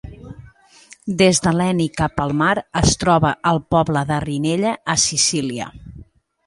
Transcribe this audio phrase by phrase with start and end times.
[1.19, 5.75] Des de Leni cap al mar es troba el poble de Rinella, a Sicília.